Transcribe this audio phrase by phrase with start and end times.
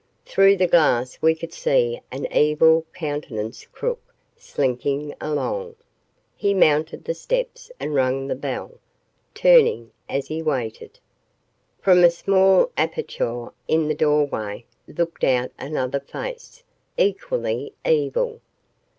[0.25, 4.01] Through the glass we could see an evil countenanced crook
[4.35, 5.75] slinking along.
[6.35, 8.79] He mounted the steps and rang the bell,
[9.35, 10.99] turning as he waited.
[11.81, 16.63] From a small aperture in the doorway looked out another face,
[16.97, 18.41] equally evil.